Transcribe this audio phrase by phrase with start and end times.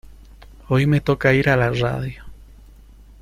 [0.69, 2.23] Hoy me toca ir a la radio